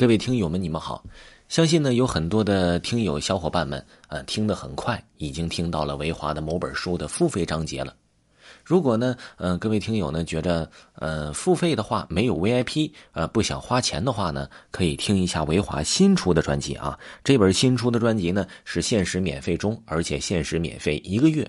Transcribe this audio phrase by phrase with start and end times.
[0.00, 1.04] 各位听友们，你们好！
[1.50, 7.94] 相信呢，有很多的听友小伙伴们，呃，听得很快，已经听到了维华的某本书的付费章节了。
[8.64, 16.98] 如果呢，呃，各位听友呢觉得，呃，付费的话没有 VIP，呃，不想花钱的话呢，可以听一下维华新出的专辑啊。
[17.22, 21.46] 这本新出的专辑呢是限时免费中，而且限时免费一个月。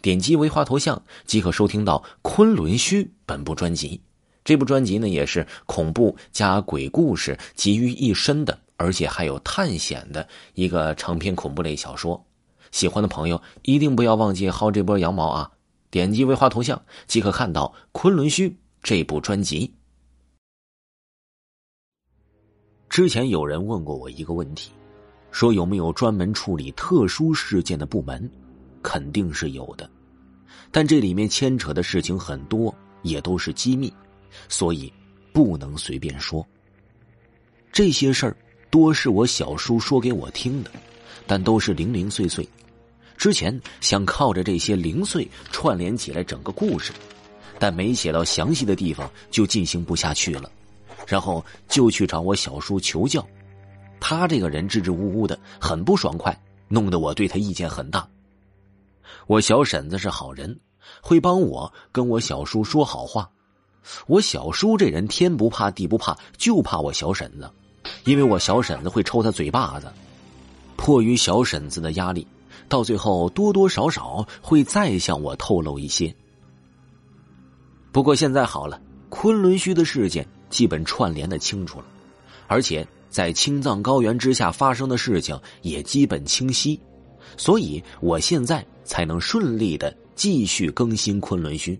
[0.00, 4.00] 点击维华头像即可收听到《昆仑虚》本部专辑。
[4.44, 12.22] 这部专辑呢，也是恐怖加鬼故事集于一身的，而且还有探险的一个长篇恐怖类小说。
[12.70, 15.50] 喜欢的朋友一定不要忘记薅这波羊毛啊！
[15.90, 18.48] 点击微花头像即可看到《昆仑虚》
[18.82, 19.74] 这部专辑。
[22.88, 24.70] 之前有人问过我一个问题，
[25.30, 28.28] 说有没有专门处理特殊事件的部门？
[28.82, 29.88] 肯定是有的，
[30.70, 33.92] 但这里面牵扯的事情很多，也都是机密。
[34.48, 34.92] 所以，
[35.32, 36.46] 不能随便说。
[37.72, 38.36] 这些事儿
[38.70, 40.70] 多是我小叔说给我听的，
[41.26, 42.46] 但都是零零碎碎。
[43.16, 46.92] 之前想靠着这些零碎串联起来整个故事，
[47.58, 50.50] 但没写到详细的地方就进行不下去了。
[51.06, 53.26] 然后就去找我小叔求教，
[53.98, 56.36] 他这个人支支吾吾的，很不爽快，
[56.68, 58.08] 弄得我对他意见很大。
[59.26, 60.58] 我小婶子是好人，
[61.00, 63.30] 会帮我跟我小叔说好话。
[64.06, 67.50] 我小叔这人天不怕地不怕，就怕我小婶子，
[68.04, 69.92] 因为我小婶子会抽他嘴巴子。
[70.76, 72.26] 迫于小婶子的压力，
[72.68, 76.12] 到最后多多少少会再向我透露一些。
[77.92, 81.84] 不过现在好了，昆仑虚的事件基本串联的清楚了，
[82.48, 86.80] 而且在青藏高原之下发生的事情也基本清晰，
[87.36, 91.78] 所以我现在才能顺利的继续更新昆仑虚。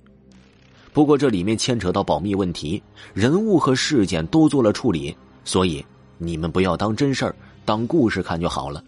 [0.93, 2.83] 不过这里面牵扯到保密问题，
[3.15, 5.85] 人物和事件都做了处理，所以
[6.19, 8.85] 你们不要当真事儿，当故事看就好了。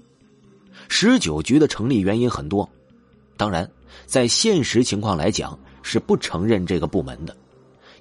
[0.88, 2.68] 十九局的成立原因很多，
[3.38, 3.68] 当然，
[4.04, 7.34] 在现实情况来讲是不承认这个部门的，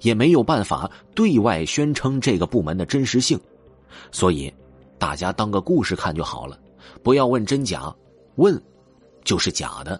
[0.02, 3.40] 也没有办法对外宣称这个部门的真实性，
[4.12, 4.52] 所以
[4.98, 6.58] 大家当个故事看就好了，
[7.02, 7.94] 不要问真假，
[8.34, 8.60] 问
[9.24, 9.98] 就是假的。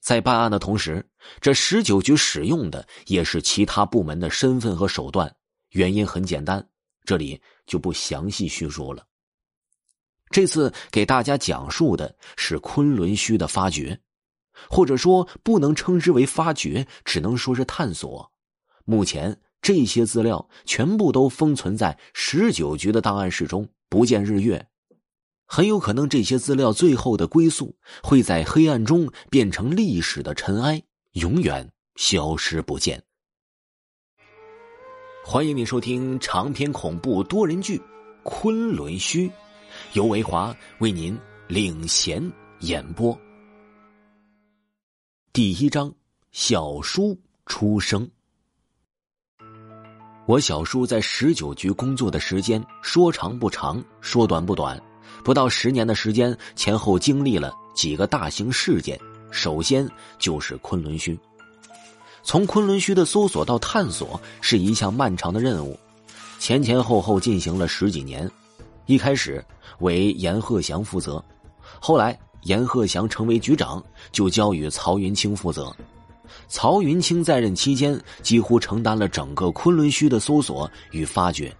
[0.00, 1.04] 在办案的同时，
[1.40, 5.34] 这十九局使用的也是其他部门的身份和手段。
[5.70, 6.66] 原因很简单，
[7.04, 9.04] 这里就不详细叙述了。
[10.30, 13.98] 这次给大家讲述的是昆仑虚的发掘，
[14.70, 18.30] 或者说不能称之为发掘，只能说是探索。
[18.84, 24.68] 目前这些资料全部都封存在十九局的档案室中，不见日月。
[25.50, 30.82] 很有可能，这些资料最后的归宿会在黑暗中变成历史的尘埃，
[31.12, 31.66] 永远
[31.96, 33.02] 消失不见。
[35.24, 37.78] 欢迎你收听长篇恐怖多人剧
[38.22, 39.26] 《昆仑虚》，
[39.94, 42.30] 由维华为您领衔
[42.60, 43.18] 演播。
[45.32, 45.90] 第一章：
[46.30, 48.06] 小叔出生。
[50.26, 54.78] 我小叔在十九局工作的时间，说长不长，说短不短。
[55.24, 58.98] 不到十年的时间，前后经历了几个大型事件。
[59.30, 59.86] 首先
[60.18, 61.18] 就是昆仑虚，
[62.22, 65.78] 从昆仑虚的搜索到探索是一项漫长的任务，
[66.38, 68.28] 前前后后进行了十几年。
[68.86, 69.44] 一开始
[69.80, 71.22] 为严鹤祥负责，
[71.78, 75.70] 后来严鹤祥成为局长，就交予曹云清负责。
[76.46, 81.54] 曹云清在任期间，几乎承担了整个昆仑虚的搜索与发掘。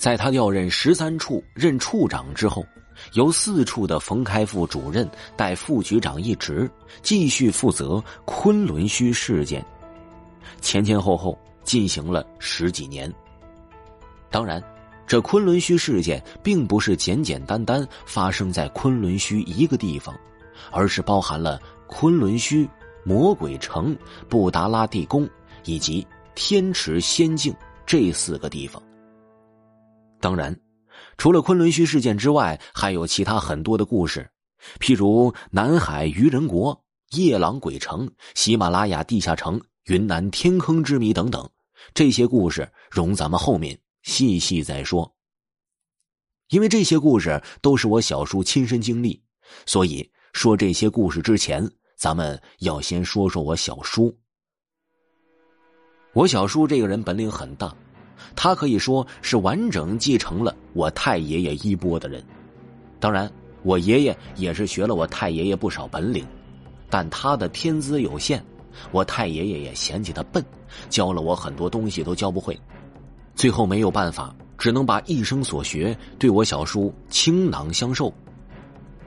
[0.00, 2.64] 在他调任十三处任处长之后，
[3.12, 5.06] 由四处的冯开复主任
[5.36, 6.68] 代副局长一职，
[7.02, 9.62] 继续负责昆仑虚事件，
[10.62, 13.12] 前前后后进行了十几年。
[14.30, 14.62] 当然，
[15.06, 20.18] 这昆仑虚事件并不是简简单单发生在昆仑虚一个地方，
[20.70, 22.66] 而是包含了昆仑虚、
[23.04, 23.94] 魔鬼城、
[24.30, 25.28] 布达拉地宫
[25.66, 28.82] 以及天池仙境这四个地方。
[30.20, 30.60] 当然，
[31.16, 34.30] 除了昆仑虚事件之外，还有其他很多的故事，
[34.78, 41.48] 譬如南海愚人国、夜郎鬼城、喜马拉雅地下城、云南天坑之谜等等。
[41.94, 45.10] 这些故事容咱们后面细细再说。
[46.50, 49.22] 因为这些故事都是我小叔亲身经历，
[49.64, 54.14] 所以说这些故事之前，咱们要先说说我小叔。
[56.12, 57.74] 我小叔这个人本领很大。
[58.34, 62.22] 他可以说是完整继承了我太爷爷衣钵的人，
[62.98, 63.30] 当然，
[63.62, 66.26] 我爷爷也是学了我太爷爷不少本领，
[66.88, 68.42] 但他的天资有限，
[68.92, 70.44] 我太爷爷也嫌弃他笨，
[70.88, 72.58] 教了我很多东西都教不会，
[73.34, 78.12] 最后没有办法，只能把一生所学对我小叔倾囊相授。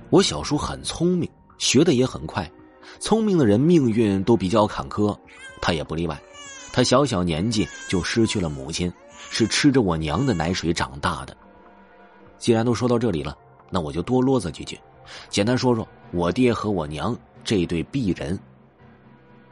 [0.10, 2.50] 我小叔很聪明，学的也很快。
[3.00, 5.18] 聪明的人命运都比较坎坷，
[5.62, 6.21] 他也不例外。
[6.71, 8.92] 他小小年纪就失去了母亲，
[9.29, 11.35] 是吃着我娘的奶水长大的。
[12.37, 13.37] 既然都说到这里了，
[13.69, 14.79] 那我就多啰嗦几句，
[15.29, 18.37] 简单说说我爹和我娘这对璧人。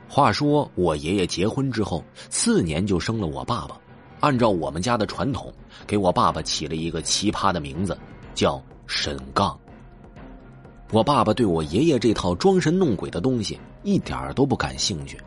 [0.07, 3.79] 话说我爷爷结婚之后，次年就生了我爸爸。
[4.19, 5.51] 按照我们家的传统，
[5.87, 7.97] 给我爸爸起了一个奇葩的名字，
[8.35, 9.57] 叫沈杠。
[10.91, 15.17] 我爸爸对我爷爷这套装神弄鬼的东西一点都不感兴趣，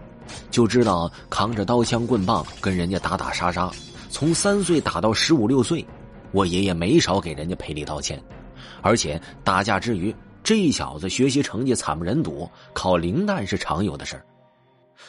[0.51, 3.69] 就知道扛着刀枪棍棒跟人家打打杀杀，
[4.15, 5.85] 从三岁打到十五六岁，
[6.31, 8.23] 我爷爷没少给人家赔礼道歉，
[8.81, 10.15] 而且打架之余，
[10.45, 14.25] 这小子学习成绩惨不忍睹，考零蛋是常有的事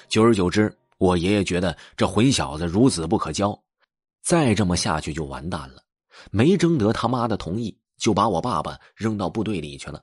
[0.08, 3.56] 久而久之，我爷爷觉得这混小子孺子不可教，
[4.24, 5.84] 再这么下去就完蛋了，
[6.32, 10.02] 没征得他妈的同意，就把我爸爸扔到部队里去了。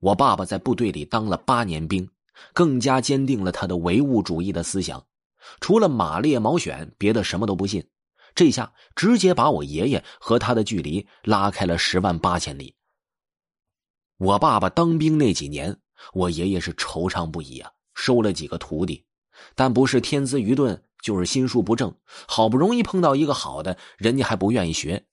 [0.00, 2.06] 我爸爸在部队里当了八年兵，
[2.52, 5.02] 更加坚定了他的唯物主义的思想，
[5.60, 7.82] 除了马列毛选，别的什么都不信。
[8.34, 12.74] 这下直接把我爷爷和他的距离拉开了十万八千里。
[14.18, 15.76] 我爸爸当兵那几年，
[16.12, 19.04] 我爷爷是惆怅不已啊，收了几个徒弟，
[19.54, 21.94] 但不是天资愚钝，就是心术不正。
[22.26, 25.04] 好不容易碰到一个好的，人家还不愿意学。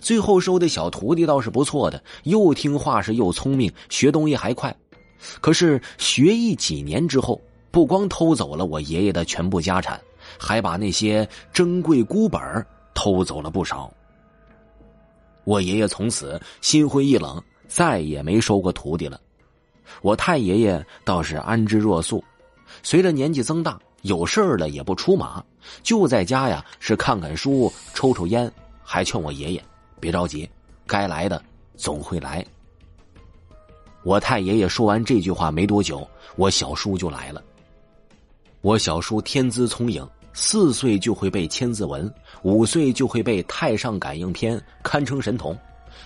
[0.00, 4.74] 最后收的小徒弟倒是不错的，又听话是又聪明，学东西还快。
[5.40, 7.40] 可是学艺几年之后，
[7.70, 10.02] 不光偷走了我爷爷的全部家产，
[10.38, 12.40] 还把那些珍贵孤本
[12.94, 13.92] 偷走了不少。
[15.44, 19.20] 我爷爷从此心灰意冷，再也没收过徒弟了。
[20.00, 22.24] 我太爷爷倒是安之若素，
[22.82, 25.44] 随着年纪增大，有事了也不出马，
[25.82, 28.50] 就在家呀，是看看书，抽抽烟，
[28.82, 29.62] 还劝我爷爷。
[30.00, 30.48] 别着急，
[30.86, 31.42] 该来的
[31.76, 32.44] 总会来。
[34.02, 37.42] 我太爷爷说完这句话没多久，我小叔就来了。
[38.60, 42.06] 我小叔天资聪颖，四岁就会背《千字文》，
[42.42, 45.58] 五岁就会背《太上感应篇》，堪称神童。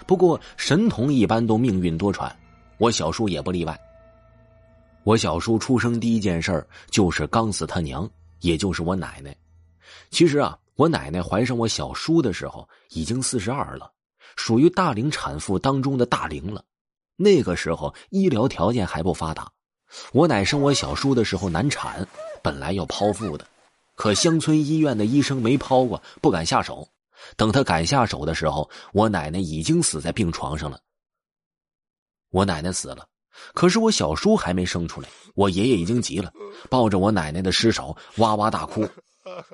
[0.06, 2.30] 不过神童一般都命运多舛，
[2.76, 3.76] 我小叔也不例外。
[5.02, 8.08] 我小叔出生第一件事儿就是刚死他娘，
[8.40, 9.36] 也就是我奶奶。
[10.10, 10.56] 其实啊。
[10.78, 13.90] 我奶奶怀上我小叔的时候已经四十二了，
[14.36, 16.64] 属于大龄产妇当中的大龄了。
[17.16, 19.50] 那个时候医疗条件还不发达，
[20.12, 22.06] 我奶生我小叔的时候难产，
[22.44, 23.44] 本来要剖腹的，
[23.98, 26.88] 可乡村医院的医生没剖过，不敢下手。
[27.36, 30.78] 等他敢下手的时候，我奶奶已经死在病床上了。
[32.30, 33.04] 我奶奶死了，
[33.54, 36.32] 可是我小叔还没生出来，我爷爷已经急了，
[36.70, 38.88] 抱着我奶奶的尸首哇哇大哭。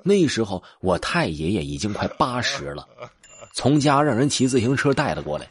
[0.03, 2.87] 那时候我太爷爷已经快八十了，
[3.55, 5.49] 从家让人骑自行车带了过来。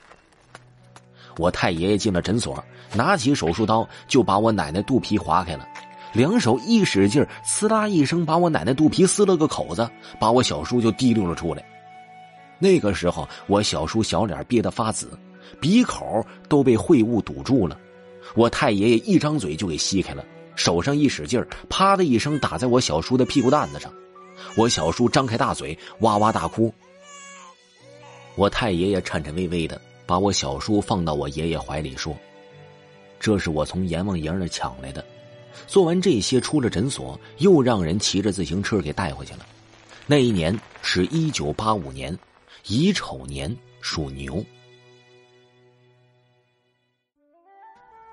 [1.38, 2.64] 我太爷爷进了诊所，
[2.94, 5.68] 拿起手术刀就把我奶奶肚皮划开了，
[6.14, 9.90] 两手一使劲，呲啦一声把我奶奶肚皮撕了个口子，
[10.20, 11.66] 把我小叔就提溜了出来。
[12.60, 15.18] 那个时候我小叔小脸憋得发紫，
[15.60, 17.78] 鼻口都被秽物堵住了，
[18.36, 20.24] 我太爷爷一张嘴就给吸开了，
[20.56, 23.92] 手上一使劲，啪的一声打在我小叔的屁股蛋子上。
[24.56, 26.74] 我小叔张开大嘴，哇哇大哭。
[28.36, 32.16] 我太爷爷颤颤巍巍的把我小叔放到我爷爷怀里说
[33.20, 35.04] ：“这是我从阎王爷那抢来的。”
[35.68, 39.46] 做完这些，出了诊所，又让人骑着自行车给带回去了。
[40.06, 42.18] 那一年是一九八五年，
[42.68, 44.44] 乙丑年，属牛。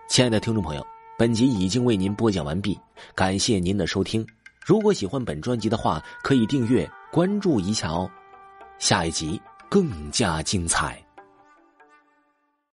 [0.08, 0.86] 亲爱的听众朋友，
[1.18, 2.78] 本集已经为您播讲完毕，
[3.14, 4.26] 感谢您的收听。
[4.64, 8.10] 如果喜欢本专辑的话，可以订阅关注一下哦，
[8.78, 11.02] 下一集更加精彩。